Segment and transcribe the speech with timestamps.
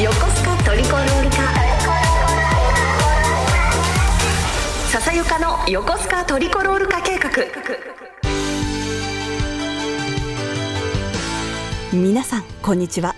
[0.00, 1.36] 横須賀トリコロール化
[4.92, 7.32] 笹ゆかの横須賀トリコロール化計画。
[11.92, 13.16] 皆さんこんにちは。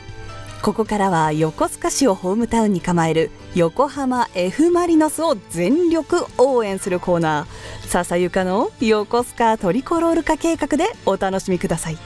[0.62, 7.88] ここからは横須賀市をホームタウンに構える横浜 F・ マリノスを全力応援するコーナー。
[7.88, 11.98] 笹ゆかの横須賀トリコロール化計画でお楽しみください。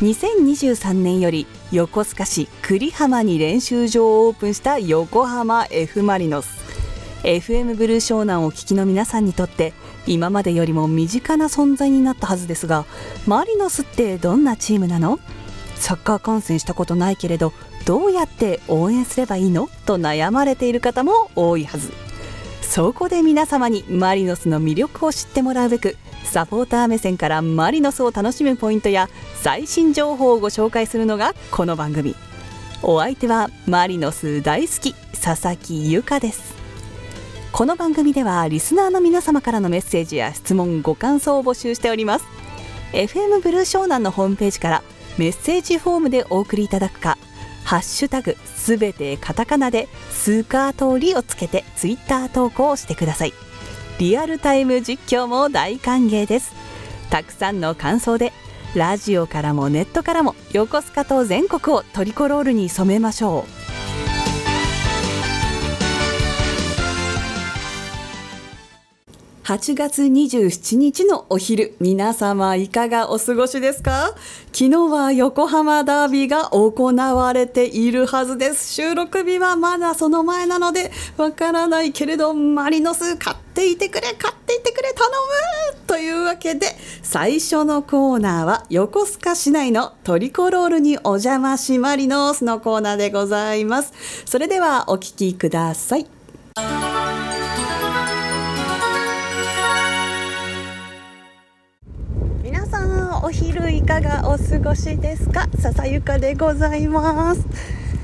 [0.00, 6.62] 2023年より横須賀市栗浜に練習場をオープンした横浜 F・ マリノス。
[7.22, 9.72] FM ブルー湘南をお聞きの皆さんにとって
[10.06, 12.84] 今までよりも身近な存在になったはずですが
[13.26, 15.18] マリノスってどんなチームなの？
[15.76, 17.54] サッカー観戦したことないけれど
[17.86, 19.70] どうやって応援すればいいの？
[19.86, 21.92] と悩まれている方も多いはず。
[22.60, 25.96] そこで皆様にマリノスの魅力を知ってもらうべく
[26.34, 32.16] サポーター目線からマリノスを楽しむポイントや最新情報をご紹介するのがこの番組。
[32.82, 36.56] お相手はマリノス大好き佐々木由香です。
[37.52, 42.24] この番組ではリスナーの皆様からのメッセージや質問ご感想を募集しております。
[42.90, 44.82] FM ブルー湘南のホームページから
[45.16, 47.16] メッセージフォームでお送りいただくか
[47.62, 53.43] ハッシュタグすべてカタカナでスーカー通りをつけてツイッター投稿をしてください。
[53.98, 56.52] リアルタイム実況も大歓迎です。
[57.10, 58.32] たくさんの感想で
[58.74, 63.63] ラジオからもネットからも横須賀と全国をトリコロールに染めましょう。
[69.44, 74.14] 8月27日のお昼皆様いかがお過ごしですか？
[74.54, 78.72] 昨日は横浜ダービーが行われているはずです。
[78.72, 85.10] 収録日はまだその前なのでわからないけれどマリノス買っていてくれ買っていてくれ頼
[85.74, 85.86] む！
[85.86, 86.68] というわけで
[87.02, 93.92] 最初のコーナーは横須賀市内のトリコロールにお邪魔しマリノスのコーナーでございます。
[94.24, 96.06] それではお聞きください。
[103.24, 105.48] お昼いかがお過ごしですか？
[105.58, 107.46] 笹ゆかでございます。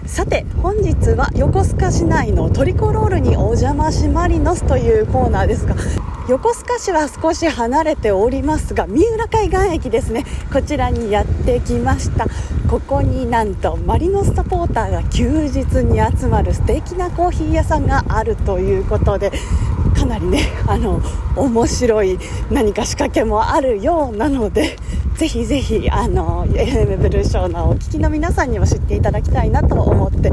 [0.06, 5.76] さて本日は横須賀市内のトリコロールにお邪魔しマリノスというコーナーですが
[6.26, 10.25] 横須賀市は少し離れておりますが三浦海岸駅ですね。
[10.50, 12.26] こちらにやってきました。
[12.70, 19.32] ここになんとマリノスサポーターが休日に集まる素敵なコーヒー屋さんがあるということで
[20.10, 21.00] なりね あの
[21.37, 22.19] 面白い
[22.50, 24.76] 何か仕掛けもあるようなので
[25.16, 30.32] ぜひぜひあの FM ブルーショーのお聞きの皆さんにも知っていただきたいなと思って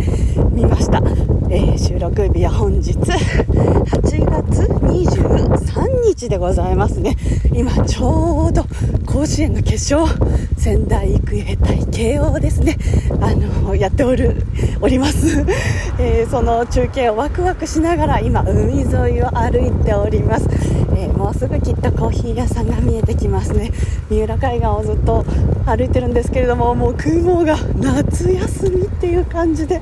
[0.52, 1.02] みました、
[1.50, 5.97] えー、収録日は本日 8月23日。
[6.26, 7.16] でございますね。
[7.54, 8.66] 今ちょうど
[9.06, 10.12] 甲子園の決勝
[10.58, 12.76] 仙台育英対慶応ですね。
[13.22, 14.44] あのやっておる
[14.82, 15.46] おります、
[16.00, 20.48] えー、その中継をワクワクしながら今海沿いを歩いております、
[20.96, 23.72] えー、もうすぐきっとコーヒー屋さんが見えてきますね。
[24.10, 25.24] 三浦海岸をずっと
[25.68, 29.82] 歩いてるんですけれどももう雲が夏休みっていう感じで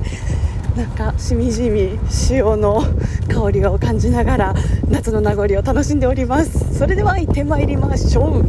[0.76, 2.84] なんかしみじみ潮の
[3.34, 4.56] 香りを感じながら
[4.90, 6.78] 夏の名残を楽しんでおります。
[6.78, 8.46] それでは行ってまいりましょう。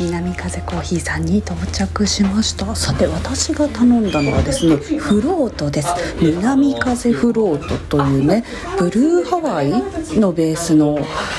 [0.00, 2.74] 南風コーヒーさんに到着しました。
[2.74, 5.88] さて私が頼んだのはですねフロートです。
[6.20, 8.44] 南風フロートというね
[8.76, 9.70] ブルーハワイ
[10.18, 10.98] のベースの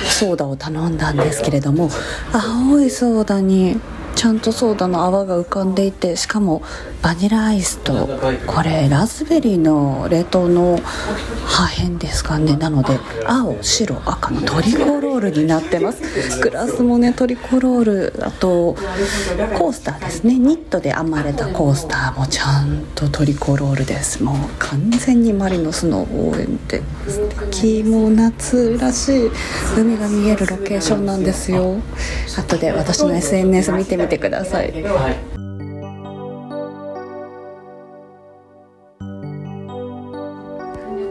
[0.09, 1.89] ソーダを頼んだんですけれども
[2.31, 3.77] 青いソーダに
[4.15, 6.61] ちゃんとソーダの泡が浮かんでいてしかも
[7.01, 8.09] バニラアイスと
[8.47, 10.77] これラズベリーの冷凍の
[11.45, 12.57] 破片ですかね。
[12.57, 16.01] なので青白赤のトリコロールになってます。
[16.41, 18.75] グラスもねトリコロールあと
[19.57, 20.37] コースターですね。
[20.37, 24.21] ニットで編まれたコースターもちゃんとトリコロールです。
[24.21, 27.83] もう完全にマリノスの応援で素敵。
[27.83, 29.31] もう夏らしい
[29.77, 31.77] 海が見えるロケーションなんですよ。
[32.37, 34.71] 後で私の SNS 見てみてください、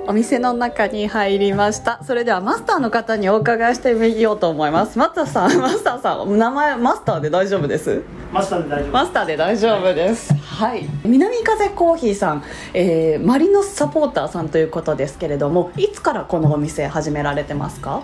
[0.06, 2.02] お店の中に入りました。
[2.02, 4.98] それではマスターの方にお伺いしてみようと思います。
[4.98, 8.02] マスターさん マスターさん名前マスターで大丈夫です？
[8.32, 10.34] マスターで大丈夫マスターで大丈夫です。
[10.34, 10.88] はい。
[11.04, 12.42] 南風コーヒーさん、
[12.72, 18.00] えー、マリノスサポーターさんということですけれどもいつからこのお店始められてますか？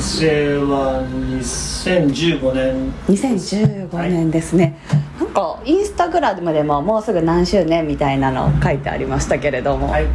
[0.00, 9.90] お店は2015年2015年ですね、はい、なんかインスタグラムでももうすぐ何周年みたいなの書いてありましたけれども。
[9.90, 10.06] はい。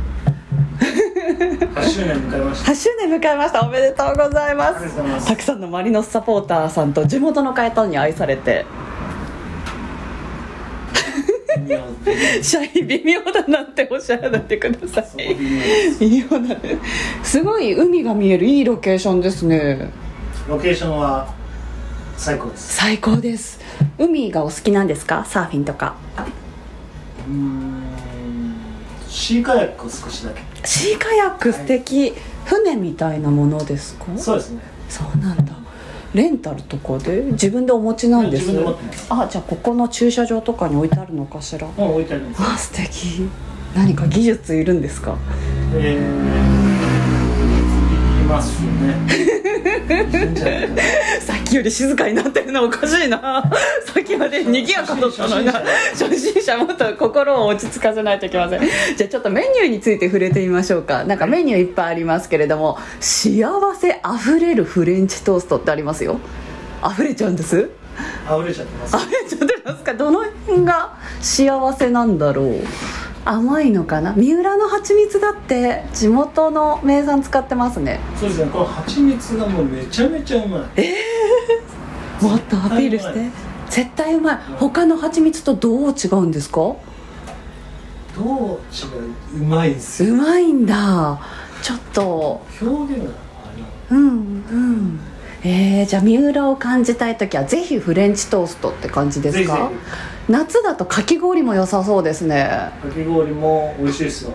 [1.76, 2.72] 8周年迎えました。
[2.72, 3.62] 8周年迎えました。
[3.62, 5.28] おめでとうございます。
[5.28, 8.66] たくさんのマリノスサポーターさんと地元の方に愛されて
[12.42, 15.36] シャイ微妙だなんておっしゃらないでください。
[16.00, 16.78] 微妙だね。
[17.24, 18.46] すごい海が見える。
[18.46, 19.90] いいロケーションですね。
[20.48, 21.34] ロケーションは
[22.18, 22.76] 最高です。
[22.76, 23.60] 最高です。
[23.98, 25.26] 海がお好きなんですか？
[25.26, 25.96] サーフィンとか。
[27.28, 27.84] うーん。
[29.10, 30.42] シーカヤックを少しだけ。
[30.68, 32.14] シーカヤック素敵、
[32.46, 34.06] 船みたいなものですか？
[34.18, 34.62] そうですね。
[34.90, 35.54] そうなんだ
[36.16, 38.50] レンタルとかで自分でお持ちなんです？
[39.10, 41.68] あじゃあここの駐車場とかに置いてあるのかしら？
[41.68, 43.28] もう置いてあ素敵。
[43.76, 45.18] 何か技術いるんですか？
[45.74, 46.55] えー、い
[48.36, 48.68] ますね。
[49.16, 50.82] いいんじゃないかな
[51.22, 53.20] さっきより静かになってるのおかしいな。
[53.86, 55.54] さっきまで賑やかだったのにな。
[55.94, 58.62] 初心者もっと心を落ち着かせないといけません。
[58.62, 61.04] じゃあちょっとメニューについて触れてみましょうか。
[61.06, 63.46] なんかメニューいっぱいありますけれども幸
[63.80, 66.20] せあふれるフレンチトーストってありますよ。
[66.86, 67.70] 溢れちゃうんです？
[68.28, 69.06] 溢れちゃってます。
[69.06, 69.94] 溢れちゃってますか？
[69.94, 72.56] どの辺が幸せなんだろう？
[73.26, 74.14] 甘いのかな？
[74.14, 78.00] 三浦の蜂蜜だって地元の名産使ってますね。
[78.20, 82.24] そうですねこの蜂蜜がもうめちゃめちゃうまい。
[82.24, 83.30] もっとアピールして。
[83.68, 84.38] 絶対うまい。
[84.58, 86.56] 他の蜂蜜とどう違うんですか？
[86.58, 86.78] ど
[88.16, 89.42] う違う？
[89.42, 90.14] うまいんですよ。
[90.14, 91.20] うまいんだ。
[91.64, 92.46] ちょっと。
[92.62, 93.14] 表現があ
[93.90, 95.00] うんうん。
[95.44, 99.56] えー、じゃあ三浦を感じたい時はぜひフレンチトーストって感じですか？
[99.56, 99.80] ぜひぜ
[100.28, 102.72] 夏だとかき氷も良さそうですね。
[102.84, 104.34] れかき氷も美味しいですよ。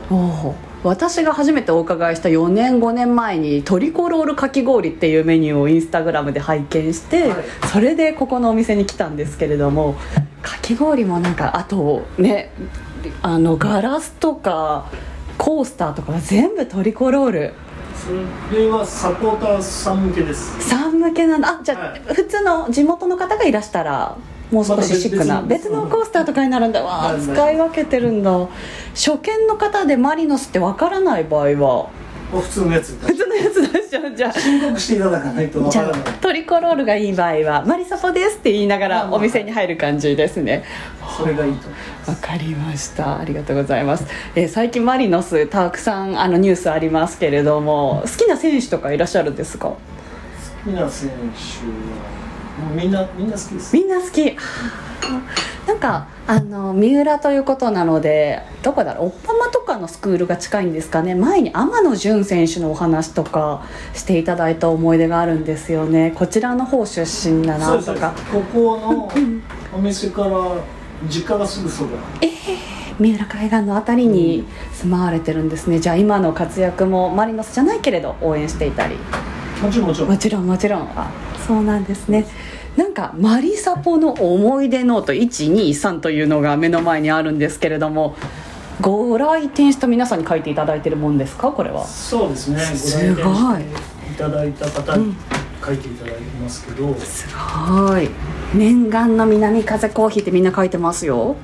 [0.83, 7.45] 私が初めてお伺いした4年5年前にトリコロールかき氷っていうメニューをインスタグラムで拝見して、はい。
[7.71, 9.97] それでここのお店に来たんですけれども
[10.43, 12.53] かき氷もなんかあとね
[13.21, 14.91] あのガラスとか
[15.37, 17.55] コースターとかが全部トリコロール。
[18.01, 20.67] それはサポーターさん向けです。
[20.67, 21.59] さん向けなんだ。
[21.61, 22.01] あじゃあ、はい。
[22.15, 24.17] 普通の地元の方がいらしたら
[24.51, 25.37] もう少しシックな。
[25.37, 26.83] また別別のコースターとかになるんだ。
[26.83, 28.31] わ使い分けてるんだ。
[28.95, 31.89] 初見の方でマリノスってわからない場合は。
[32.33, 32.97] 普通のやつ。
[32.97, 35.79] 普通のやつ出しちゃうじゃあ申告していただかないとわじ
[36.21, 40.63] トリコロールがいい場合は「マリサポです」って言いながらあお店に入る感じですね。
[41.17, 41.69] それがいいと
[42.09, 43.19] わかりました。
[43.19, 44.05] ありがとうございます、
[44.37, 49.69] えー最近マリノスたくさんあのニュースありますけれども好きな選手とかいらっしゃるんですか？
[49.69, 49.79] 好
[50.65, 51.21] きな選手は
[52.75, 53.77] みんなみんな好きです。
[53.77, 54.37] みんな好き。
[55.67, 59.07] なんかあの三浦ということなのでどこだろう。
[59.07, 61.15] おっぱまとかのスクールが近いんですかね。
[61.15, 63.63] 前に天野純選手のお話とか
[63.95, 66.13] していただいた思い出があるんですよね。
[66.15, 68.13] こちらの方出身だなとか。
[68.33, 69.11] ここの
[69.73, 70.31] お店から
[71.09, 71.91] 実家がすぐそば。
[72.99, 75.81] 三浦海岸のあたりに住まわれてるんですね。
[75.81, 78.97] じゃあ今の活躍もマリノスじゃないけれど応援していたり。
[79.63, 80.09] もちろんもちろん。
[80.11, 80.83] もちろんもちろん。
[80.95, 81.11] あ
[81.47, 82.27] そうなんですね。
[82.77, 88.15] なんかマリサポの思い出ノート123というのが目の前にあるんですけれども
[88.81, 91.51] ご来店した皆さんに書いていただいてるもんですか？
[91.53, 91.85] これは。
[91.87, 92.61] そうですね。
[92.61, 93.23] すご
[93.59, 93.63] い。
[94.13, 95.15] いただいた方に
[95.65, 97.27] 書いていただいてますけど、す
[97.69, 98.09] ごい。
[98.55, 101.37] 念願の南風コーヒーってみんな書いてますよ。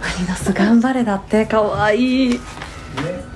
[0.00, 1.46] マリノス頑張れだって。
[1.46, 2.30] かわいい。
[2.30, 2.38] ね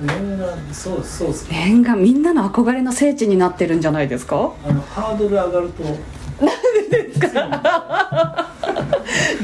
[0.00, 4.52] 念願そうですそうです念願みんなの憧れの聖地になってるんじゃないですか？
[4.66, 5.82] あのハードル上がると。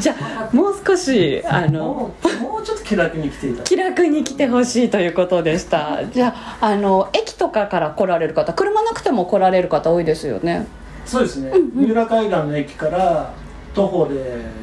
[0.00, 6.00] じゃあもう少しあのもうちょっと気楽に来ていた気楽に来てほしいということでした。
[6.12, 10.66] じゃああの駅とかから来られる方車なくても来られる方多いですよね。
[11.06, 13.32] そうですね、三浦海岸の駅から
[13.74, 14.14] 徒歩で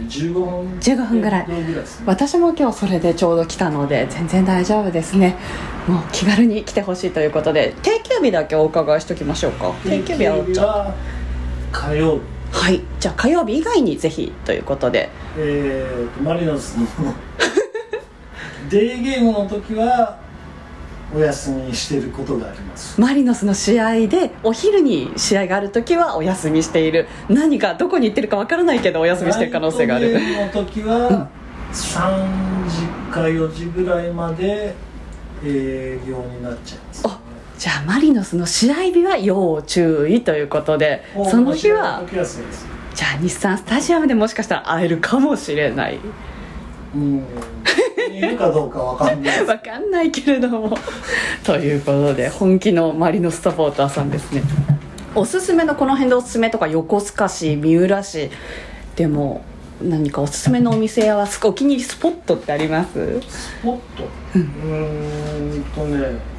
[0.10, 2.06] 15分15分ぐらいぐらいですね。
[2.08, 5.36] 私も今日それでちょうど来たので全然大丈夫ですね。
[5.88, 9.72] もう気軽に来てほしいということで定休日だけお伺いしておきましょうか。
[9.84, 10.94] 定休日は
[11.72, 12.22] 火曜日。
[12.52, 12.82] はい。
[13.00, 15.10] じゃあ火曜日以外にぜひということで。
[15.38, 16.86] えーとマリノスの。
[18.70, 20.18] デーゲームの時は
[21.16, 23.00] お休みしていることがあります。
[23.00, 27.08] マリノスの試合でお昼に試合がある時はお休みしている。
[27.30, 30.14] 何かどこに行ってるかわからないけどお休みしてる可能性がある。
[30.14, 31.30] の時は
[31.72, 34.76] 3時か4時ぐらいまで
[35.44, 37.14] 営業になっちゃいます、ね、
[37.58, 42.04] じゃあマリノスの試合日は要注意ということでその日は
[42.94, 46.00] じゃあ日産スタジアムでもしかしたら会えるかもしれない。
[46.96, 47.24] うん
[48.08, 50.78] いるかどうかわかんないわかんないけれども。
[51.44, 54.42] ということで本気のマリノスサポーターさんですね。
[55.16, 58.30] おすすめのこの辺でおすすめとか横須賀市三浦市
[58.96, 59.44] でも
[59.82, 64.04] 何かおすすめのお店やはお気に入りスポットってあります、スポット？
[64.36, 66.38] うーんとね。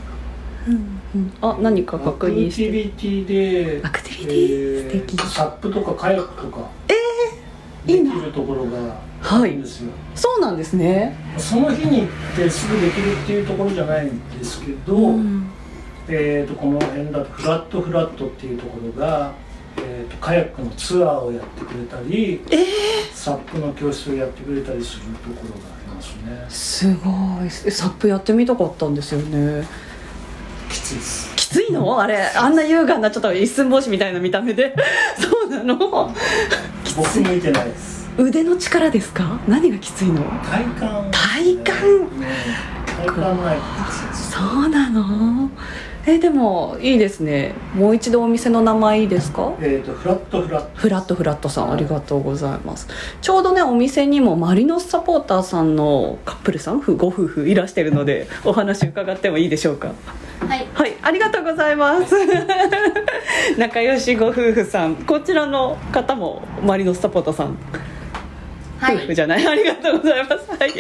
[0.69, 2.69] うん、あ何か確認して。
[2.69, 4.35] アクティビティでアクティビティ？
[4.35, 5.17] えー素敵。
[5.29, 6.59] サップとかカヤックとか
[7.87, 8.79] できるところが
[9.21, 9.51] はい。
[9.51, 11.17] あるんですよ、そうなんですね。
[11.37, 15.51] その日に行ってすぐできるっていうところじゃないんですけど、うん。
[16.09, 19.33] えー、とこの辺だとフラットフラットっていうところが、
[19.77, 22.65] えー、とカヤックのツアーをやってくれたりえ
[23.13, 26.47] サップの教室をやってくれたりするところがありますね。
[26.49, 27.73] ー、すごい。
[27.73, 29.67] サップやってみたかったんですよね。
[30.71, 31.37] きついです。
[31.37, 32.01] きついの？
[32.01, 34.75] あれあんな優雅なちょっと一寸法師みたいな見た目で。
[35.21, 36.15] そうなの？
[36.99, 38.09] 僕向いてないです。
[38.19, 39.39] 腕の力ですか？
[39.47, 40.23] 何がきついの？
[40.43, 40.81] 体幹、
[41.13, 41.71] 体幹？
[42.21, 42.27] ね
[42.87, 43.59] 体幹ない。
[44.13, 45.51] そうなの？
[46.07, 47.55] えでもいいですね。
[47.75, 49.53] もう一度お店の名前いいですか？
[49.61, 50.71] えー、とフラットフラット。
[50.75, 52.89] フラットフラットさんありがとうございます。
[53.21, 59.93] ちょうどねお店にもマリノスサポーターさんのカップルさんご夫婦いらしてるのでお話伺ってもいいでしょうか？
[60.41, 62.15] はい、はいありがとうございます
[63.57, 64.97] 仲良しご夫婦さん。
[64.97, 67.57] こちらの方もマリノスサポーターさん。
[68.79, 68.97] はい。
[68.97, 70.73] 夫婦じゃない、ありがとうございます、はい、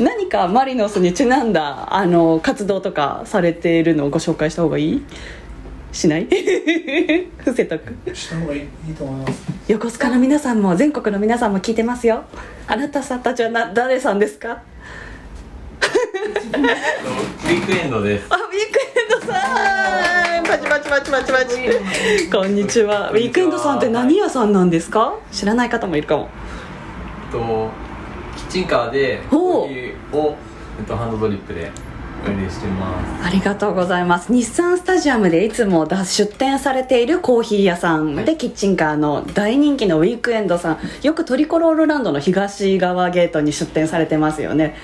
[0.00, 5.02] 何かマリノスにちなんだあの活動とかされているのをご紹介した方がいい？
[5.90, 6.26] しない？
[7.38, 8.14] 伏せとく。
[8.14, 9.42] した方がいいいいと思います。
[9.68, 12.24] 横須賀の皆さんも全国の皆さんも聞いてますよ。
[12.66, 14.60] あなたさんたちはな誰さんですか？
[15.98, 18.26] ウィークエンドです。
[18.30, 20.44] あウィークエンドさん。
[20.44, 22.30] パチパチパチパチパチ。
[22.30, 23.10] こんにちは。
[23.10, 25.14] ウィークエンドさんって何屋さんなんですか？
[25.32, 26.28] 知らない方もいるかも。
[27.26, 27.70] えっと
[28.36, 29.40] キッチンカーでほう。
[29.40, 30.36] コーヒーを
[30.78, 33.26] えっとハンドドリップでしてます。
[33.26, 34.32] ありがとうございます。
[34.32, 40.78] 日産スタジアムでいつも出出店されているコーヒー屋さんで、キッチンカーの大人気のウィークエンドさん。
[41.02, 44.76] よくトリコロールランドの東側ゲートに出店されてますよね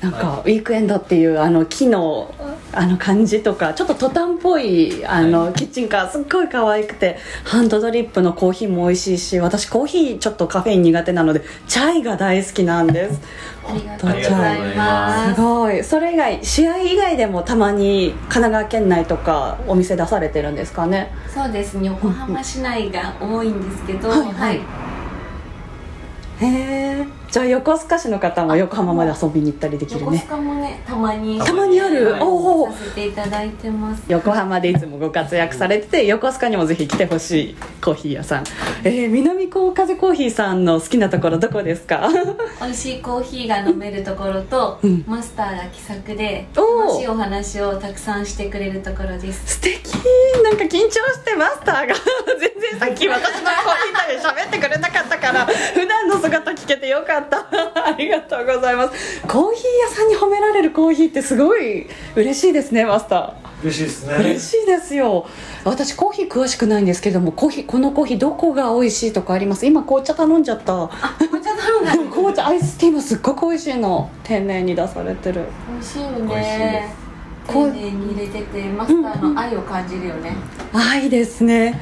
[0.00, 2.34] なんか、はウィークエンドっていうあの木の
[2.72, 5.54] あの感じとかちょっとトタンっぽいあの、はい。
[5.54, 13.20] キッチンカーすっごい可愛くてハンドドリップのコーヒーも美味しいし私コーヒーちょっとカフェイン苦手なのでチャイが大好きなんです。
[13.68, 15.34] ありがととうございます。
[15.34, 15.84] すごい。
[15.84, 21.12] それ以外試合以外でもたまに神奈川県内とかお店出されてるんですかね？
[21.28, 21.88] そうですね。
[21.88, 24.56] 横浜市内が多いんですけど、はいはい。
[24.56, 24.60] へ
[26.46, 30.24] えじゃあ横須賀市の方も横浜まで遊びに行ったりできるね。
[30.26, 31.38] 横須賀もねたまに。
[31.40, 32.12] たまにある。
[32.14, 32.22] はい。
[32.22, 34.02] おおさせていただいてます。
[34.08, 38.44] 横浜でいつもご活躍されてて横須賀にもぜひ来てほしいコーヒー屋さん。
[38.82, 42.08] えー、南高風コーヒーさんの好きなところどこですか？
[42.60, 45.04] 美味しいコーヒーが飲めるところと、うん。
[45.06, 46.66] マスターが気さくで楽
[46.98, 49.54] しいお話をたくさんしてくれるところです。
[49.54, 49.80] 素敵。
[50.42, 51.94] なんか緊張してマスターが。
[52.40, 53.74] 全然さっき私のコー
[54.18, 57.19] ヒータで喋ってくれなかったから普段の姿聞けてよかった
[57.74, 59.20] ありがとうございます。
[59.26, 61.86] コーヒー屋さんに褒められるコーヒーってすごい
[62.16, 64.14] 嬉しいですねマスタ嬉しいですね。
[64.14, 65.26] ー嬉しいですよ。
[65.64, 69.66] 私コーヒー詳しくないんですけどもコーヒーこのコーヒーどこが美味しいとかあります？
[69.66, 70.84] 今紅茶頼んじゃった。
[70.84, 71.92] あ紅茶頼んだ。
[71.92, 75.42] で も紅茶アイスティーもすっごく美味しいの天然に出されてる。
[75.72, 76.94] 美味しいよ美味しいでね
[77.46, 80.36] こう丁寧に入れててマスターの愛を感じるよね、
[80.72, 81.80] 愛ですね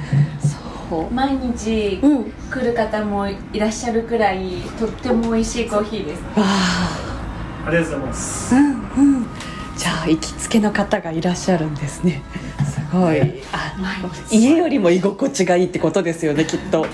[1.13, 6.23] 毎日うん来る方もいらっしゃるくらいとっても美味しいコーヒーです。
[6.23, 7.65] わあ。
[7.67, 8.55] ありがとうございます。
[8.55, 9.27] うんうん。
[9.77, 12.23] じゃあ行きつけの方がいらっしゃるんですね。
[12.65, 13.43] すごい。
[13.53, 13.75] あ
[14.31, 16.87] 家よりも居心地がいいってことですよねきっと。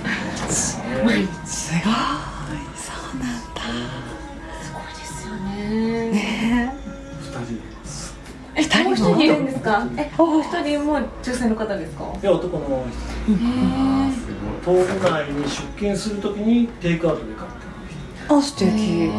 [1.05, 1.29] 毎日。
[1.49, 1.83] すごい。
[2.77, 3.63] そうなんだ。
[4.63, 6.11] すごいですよね。
[6.11, 6.75] ね。
[8.57, 9.87] 二人もう一人いるんですか？
[9.97, 10.39] えおも。
[10.39, 12.05] う一人も女性の方ですか？
[12.21, 13.14] で男の人。
[13.27, 17.65] 東部内に出勤するときにテイクアウトで買って
[18.29, 19.11] あ素敵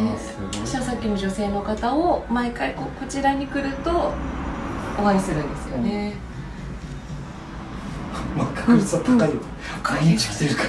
[0.64, 4.12] 私はさっきの女性の方を毎回ここちらに来ると
[4.98, 6.14] お会いするんですよね、
[8.36, 9.40] まあ確率は高いよ
[9.82, 10.68] 毎日来てるから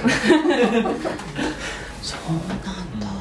[2.02, 3.17] そうなんだ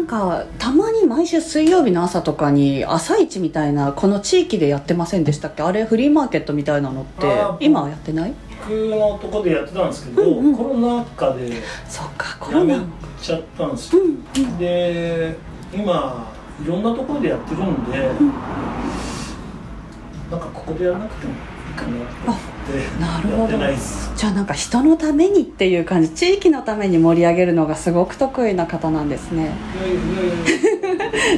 [0.00, 5.62] なんかたまに毎週水曜日の朝とかに朝市みたいなこの地域でやってませんでしたっけ？
[5.62, 7.26] あれフリーマーケットみたいなのって
[7.60, 8.32] 今はやってない？
[8.66, 11.52] 僕のとこでやってたんですけど、うんうんコロナ禍で
[11.86, 12.86] そっかコやめロナ
[13.20, 14.24] ちゃったんですよ、うん
[14.58, 15.36] で
[15.74, 16.32] 今
[16.64, 17.98] いろんなところでやってるんで、
[20.30, 21.38] なんかここでやらなくてもいい
[21.74, 21.92] かなと
[22.26, 22.59] 思って
[23.00, 23.58] なるほど。
[24.16, 29.52] じゃあなんか人のためにっていう感じ地域のために盛り上げるのがすごく得意な方なんですね。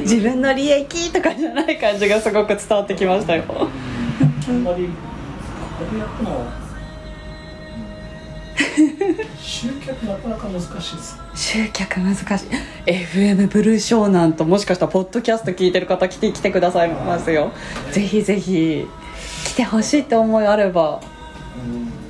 [0.01, 3.43] 自分の利益とかじゃない感じがすごく伝わってきましたよ。
[9.39, 11.17] 集客なかなか難しいです。
[11.35, 12.25] 集客難しい。
[12.85, 17.51] FM ブルー湘南ともしかしたらポッドキャスト聞いてる方来て来てくださいますよ。
[17.91, 18.85] ぜひぜひ
[19.45, 21.01] 来てほしいって思いあれば。
[21.01, 21.12] うん、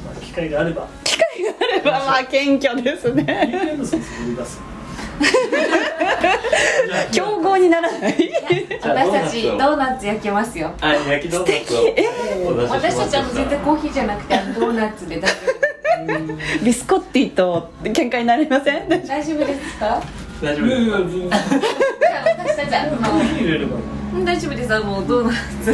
[0.05, 0.88] まあ、機会があれば。
[1.03, 3.77] 機機会があればまあ謙虚ですね。
[7.12, 8.31] 競合 にならない。
[8.81, 10.71] 私たちドーナツ焼けますよ。
[10.81, 11.88] あ焼きドーナツを。
[11.95, 12.07] え
[12.69, 16.33] 私たちは絶対コーヒーじゃなくてあのドーナツで大丈
[16.63, 18.83] ビスコッティと喧嘩になりません？
[18.88, 20.01] 夫大丈夫ですか？
[20.43, 20.83] 大丈夫です
[24.25, 24.79] 大丈夫です。
[24.81, 25.31] もうドーナ
[25.63, 25.73] ツ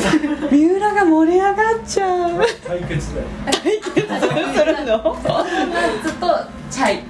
[0.51, 4.65] 三浦が盛り上がっちゃう対決だよす。
[4.65, 5.23] るのドー
[5.69, 6.27] ナツと
[6.69, 7.03] チャイ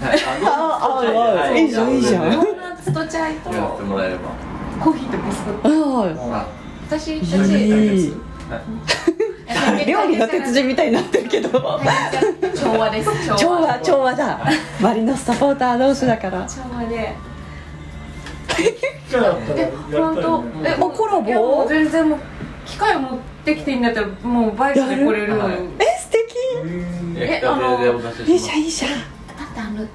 [0.00, 4.28] はいああいいいじゃんいいじゃんドーナツとチャイとやってもらえれば
[4.80, 5.68] コーヒーとビスコット
[6.32, 6.46] ああ
[6.88, 8.12] 私たち
[9.86, 11.48] 料理の鉄人みたいになってるけど。
[12.54, 13.10] 調和です。
[13.36, 14.40] 調和調和だ。
[14.80, 16.46] マリノスサポーター同士だから。
[16.46, 17.14] 調和で。
[19.10, 20.74] じゃあだったらやえりたい本当ね。
[20.76, 21.66] えもうコラボ？
[21.68, 22.18] 全然もう
[22.66, 25.36] 機械を持ってきていいんだったらもうバイクで来れる。
[25.36, 26.24] のえ素敵。
[27.14, 29.00] 焼きたてでお出ししますいいじゃんいいじゃんだっ
[29.54, 29.86] てあの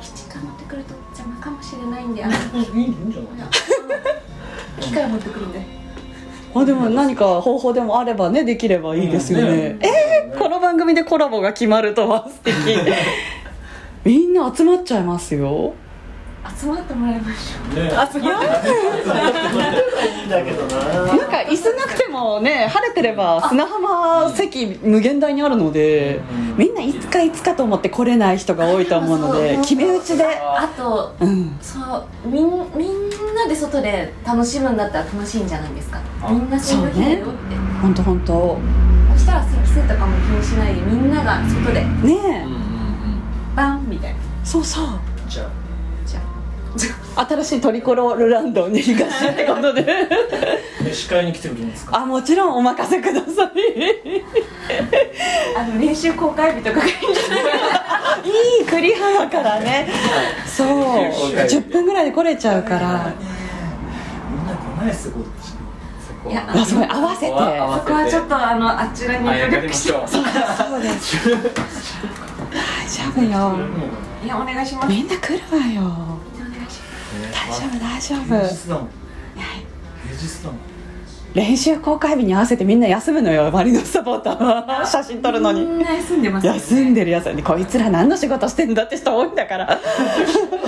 [0.00, 2.34] 基地が持ってくると邪魔かもしれないんであの
[4.80, 5.83] 機械を持ってくるんで
[6.54, 9.78] あでも何か方法でもあればねできればいいですよね、うん。
[9.80, 9.88] ね。
[10.30, 12.54] えー、この番組でコラボが決まるとは素敵。
[14.04, 15.74] みんな集まっちゃいますよ。
[16.60, 17.90] 集まってもらいましょね。
[17.96, 21.06] あすごいいいんだけどな。
[21.06, 26.56] なんか椅子なくてもね晴れてれば砂浜席無限大にあるのでうん。
[26.58, 30.24] みんないつかいつかと思って来れない人が多いと思うので決め打ちで。
[30.24, 31.56] うあとうん。
[31.62, 32.46] そうみん
[32.76, 33.16] みんな
[33.48, 36.00] で外で楽しむんだったら楽しいんじゃないですか？
[36.30, 37.28] みんなそういう日だよって。
[37.82, 38.58] 本当本当。
[39.14, 41.84] そしたら席数とかも気にしないでみんなが外で。
[41.84, 42.44] ねえ。
[43.56, 44.18] バンみたいな。
[44.44, 44.86] そうそう。
[45.28, 45.48] じゃ
[46.06, 46.20] じゃ
[47.28, 49.86] 新しいトリコロールランドに東ってことで。
[50.90, 51.98] あ司会に来てくれるんですか？
[51.98, 53.48] あもちろんお任せください。
[55.56, 57.44] ああの練習公開日とかがいいんじゃない？
[58.60, 59.88] いい栗浜からね。
[60.46, 60.68] そう。
[60.68, 63.12] 10分ぐらいで来れちゃうから
[64.88, 65.10] いっす
[66.28, 67.26] いやあすごい合わせて。
[67.26, 69.26] そこはちょっとあのあちらに。
[69.26, 70.08] 努力してう。
[70.08, 70.24] そう
[70.82, 71.36] です大
[72.88, 73.28] 丈夫よ
[74.24, 74.88] いやお願いします。
[74.88, 75.82] みんな来るわよ。
[75.82, 75.86] お
[76.40, 76.80] 願いし
[77.32, 78.88] 大丈夫大丈平夫日だもん。
[80.06, 80.73] 平日だもん
[81.34, 84.86] 練習公開日に合わせてみんな休むのよマリノスサポーターは。
[84.86, 86.58] 写真撮るのますみにんな休んでますよね。
[86.60, 87.26] 休んでるやつ。
[87.26, 89.80] にこいつら何の仕事してんだって人多いんだから。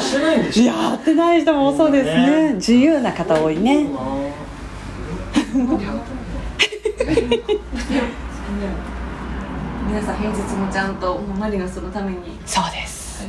[0.01, 0.65] してないんでしょ。
[0.65, 2.27] やってない人もそうですね。
[2.49, 2.55] ね。
[2.55, 3.87] 自由な方多いね。
[9.89, 13.25] 皆さん平日もちゃんともうマリノスのためにそうです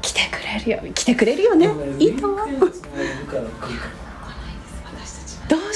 [0.00, 0.92] 来てくれるよ。
[0.94, 1.68] 来てくれるよね。
[1.98, 2.72] いいと思う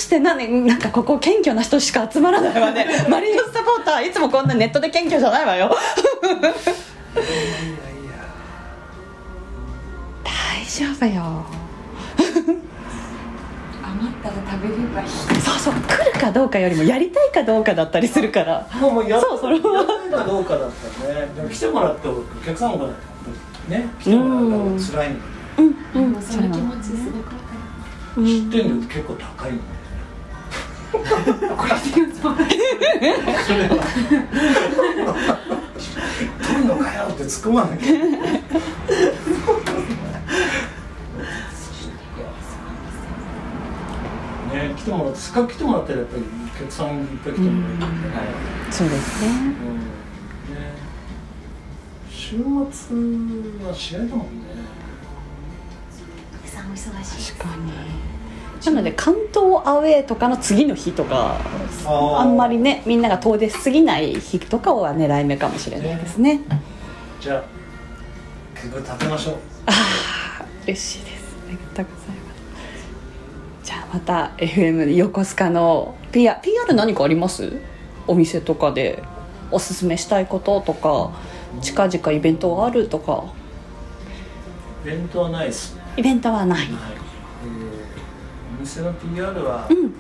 [0.02, 2.86] してなんでなんかここ謙虚な人しか集まらないわね。
[3.08, 5.74] マリノスサポーターいつもこんなネットで謙虚じゃないわよ。
[10.24, 11.44] 大丈夫よ。
[13.82, 15.08] 余ったら食べればいい。
[15.40, 18.66] そうそう来るかどうかよりもやりたいかどうかだったりするから。
[18.80, 21.28] もうもうやっそうそれはやったいかどうかだったらね。
[21.36, 22.86] でも来てもらってお客さんが
[23.68, 25.16] ね来てもらうから辛いの
[25.58, 26.22] うんうん。
[26.22, 27.36] その気持ちすごくわか
[28.16, 28.26] る。
[28.26, 29.58] 知ってんの結構高いの
[30.92, 31.04] これ
[31.74, 32.18] って言うと
[36.44, 38.42] 取るのかよって突っ込まなきゃね
[44.76, 46.26] 来てもらってせっかく来てもらったらやっぱりお
[46.58, 47.88] 客さんいっぱい来てもらいたい
[48.70, 49.82] そうですねうんね
[52.10, 52.42] 週末
[53.66, 54.24] は試合だもんね
[56.42, 57.72] 皆さんお忙しい確かに
[58.66, 61.36] なので関東アウェーとかの次の日とか
[61.86, 66.40] あんまりねみんなが遠出しすぎない日とかは狙い目かもしれないですね。
[67.20, 67.44] じゃあ
[68.54, 69.34] 結構立てましょう。
[69.66, 69.72] あ
[70.42, 71.36] あ嬉しいです。
[71.48, 72.34] ありがとうございま
[73.62, 73.64] す。
[73.64, 77.52] じゃあまた FM 横須賀の PR, PR 何かあります？
[78.06, 79.02] お店とかで
[79.50, 81.12] おすすめしたいこととか
[81.60, 83.24] 近々イベントがあるとか。
[84.84, 85.82] イベントはないですね。
[85.96, 86.58] イベントはない。
[86.58, 86.70] はい、
[88.72, 89.92] 店の PR は、うん。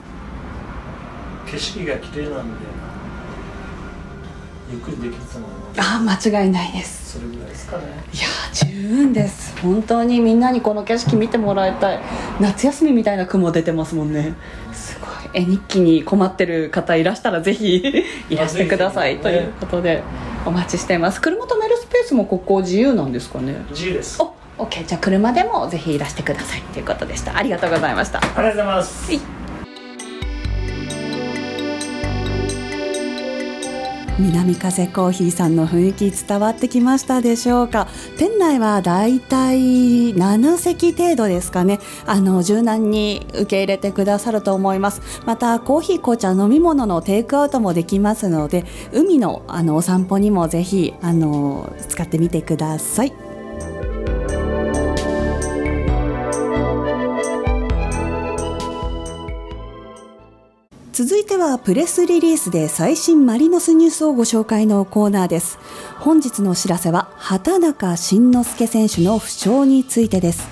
[1.46, 2.66] 景色が綺麗なんで
[4.70, 5.80] ゆっくりできると思います。
[5.80, 6.00] ああ
[6.32, 7.18] 間違いないです。
[7.18, 7.84] それぐらいですかね。
[8.14, 9.54] いやー十分です。
[9.60, 12.00] 本当にみんなにこの景色見てもらいたい。
[12.40, 14.34] 夏休みみたいな雲出てますもんね。
[14.72, 15.10] すごい。
[15.34, 17.76] 絵日記に困ってる方いらしたらぜひ
[18.30, 19.18] いらしてください。
[19.18, 20.02] とぜひぜひいうことで
[20.46, 21.20] お待ちしています。
[21.20, 23.56] 車止めるスペースもここ自由なんですかね？
[23.70, 24.22] 自由です。
[24.22, 27.36] お OK じゃあ車でもぜひいらしてくださいということでした。
[27.36, 28.18] ありがとうございました。
[28.18, 29.12] ありがとうございます、
[34.18, 37.88] 南風コーヒーさんの雰囲気伝わってきましたでしょうか。
[38.18, 41.80] 店内はだいたい7席程度ですかね。
[42.06, 45.00] あの柔軟に受け入れてくださると思います。
[45.24, 53.31] またコーヒー紅茶飲み物のテイクアウトもできますので海のあのお散歩にもぜひあの使ってみてください
[60.92, 65.58] 続いてはプレスリリースで最新マリノスニュースをご紹介のコーナーです。
[66.00, 70.46] 本日のお知らせは畑中慎之介選手の負傷についてです。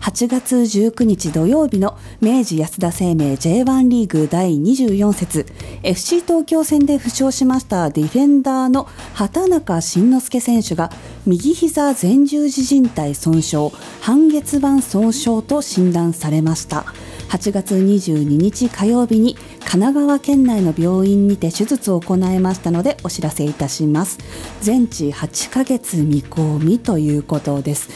[0.00, 5.46] 8月19日土曜日の明治安田生命 J1 リーグ第24節
[5.84, 10.90] FC 東京戦で負傷しましたディフェンダーの畑中慎之介選手が
[11.26, 13.70] 右膝前十字靭帯損傷
[14.00, 16.86] 半月板損傷と診断されました。
[17.28, 24.18] 8月22日火曜日に神奈川県内の病院にて手術を行いましたのでお知らせいたします。
[24.60, 27.88] 全治8ヶ月見込みということです。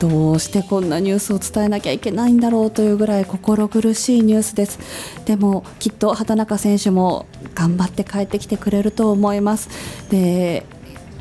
[0.00, 4.80] どうしてこんなニュースを伝えなきゃいけないんだろうというぐらい心苦しいニュースです。
[5.26, 9.68] でもきっと畑中選手も頑張って帰ってきてくれると思います。
[10.10, 10.66] で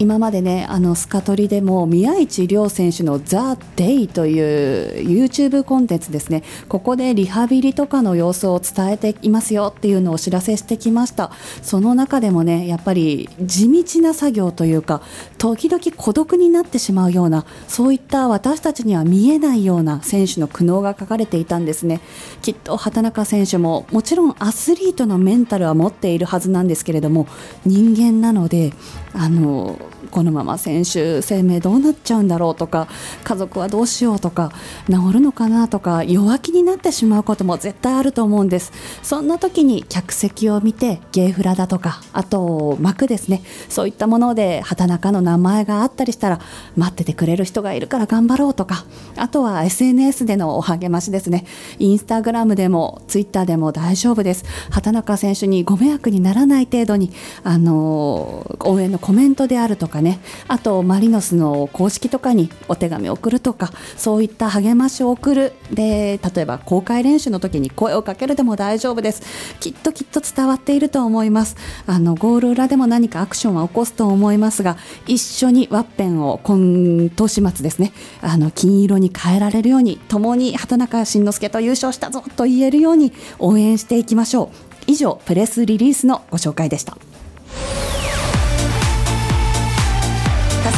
[0.02, 6.42] 今までねあのスカトリでも宮市亮選手の「ザ・デイという YouTube コンテンツですね。
[6.68, 11.30] ここでリハビリとかの様子を伝えていますよっていうのをお知らせしてきました。
[11.62, 15.04] その中でもねやっぱり地道な作業というか
[15.38, 22.02] 時々孤独になってしまうようなそういった私たちには見えないような選手の苦悩が書かれていたんですね。
[22.42, 27.28] きっと畑中選手ももちろんアスリートのメンタルは持っているはずなんですけれども
[27.68, 28.74] 人間なので
[29.13, 29.78] あの
[30.10, 32.88] このまま選手生命どうなっちゃうんだろうとか
[33.24, 34.52] 家族はどうしようとか
[34.88, 38.71] 治るのかなとか弱気になってしまうことも絶対あると思うんです。
[39.04, 43.41] そんな時に客席を見てゲーフラだとかあと幕ですね。
[43.69, 46.39] そういったもので畑中の名前があったりしたら
[46.76, 48.86] 待っててくれる人がいるから頑張ろうとか
[49.17, 51.45] あとは SNS でのお励ましですね。
[51.80, 54.45] インスタグラムでもツイッターでも大丈夫です。
[54.69, 57.12] 畑中選手にご迷惑にならない程度に
[57.43, 60.20] あの応援のコメントであるとかね。
[60.48, 65.54] あとマリノスの公式とかにお手紙を送るとかそういった励ましを送る。
[65.72, 69.22] で例えば公開練習の時に声をかけるでも大丈夫です。
[69.60, 71.56] きっときっと伝わっていると思います。
[71.88, 77.94] あのゴール裏でも何かアクションは起こすと思いますが一緒にワッペンを今年末ですね。
[78.22, 84.50] あの金色に変えられるように共に畑中慎之介と優勝したぞと言えるように応援していきましょう。
[84.88, 86.98] 以上プレスリリースのご紹介でした。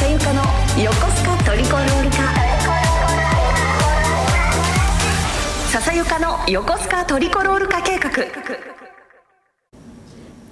[0.03, 0.41] 笹ゆかの
[0.77, 2.17] 横須賀トリコロール化
[5.71, 8.82] 笹ゆかの横須賀トリコロール化計画。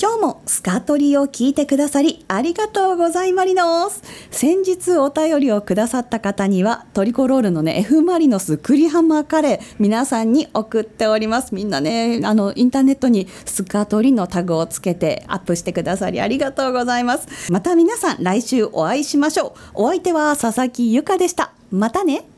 [0.01, 11.53] 今日もスカトリを聞いてくださりありがとうございマリノス先日お便りをくださった方にはトリコロールのね F マリノス栗浜カレー皆さんに送っております。
[11.53, 17.51] みんなねあのインターネットにスカトリのタグをつけてアップしてくださりありがとうございます。
[17.51, 19.83] また皆さん来週お会いしましょう。
[19.83, 21.51] お相手は佐々木由香でした。
[21.69, 22.30] またね。